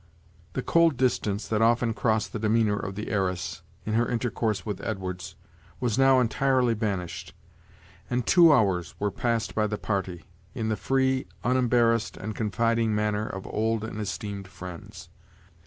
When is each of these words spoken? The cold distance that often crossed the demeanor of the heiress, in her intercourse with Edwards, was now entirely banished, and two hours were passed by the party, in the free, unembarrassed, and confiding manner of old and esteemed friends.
The 0.53 0.63
cold 0.63 0.97
distance 0.97 1.47
that 1.47 1.61
often 1.61 1.93
crossed 1.93 2.33
the 2.33 2.39
demeanor 2.39 2.75
of 2.75 2.95
the 2.95 3.11
heiress, 3.11 3.61
in 3.85 3.93
her 3.93 4.09
intercourse 4.09 4.65
with 4.65 4.81
Edwards, 4.83 5.35
was 5.79 5.99
now 5.99 6.19
entirely 6.19 6.73
banished, 6.73 7.35
and 8.09 8.25
two 8.25 8.51
hours 8.51 8.95
were 8.97 9.11
passed 9.11 9.53
by 9.53 9.67
the 9.67 9.77
party, 9.77 10.23
in 10.55 10.69
the 10.69 10.75
free, 10.75 11.27
unembarrassed, 11.43 12.17
and 12.17 12.35
confiding 12.35 12.95
manner 12.95 13.27
of 13.27 13.45
old 13.45 13.83
and 13.83 14.01
esteemed 14.01 14.47
friends. 14.47 15.09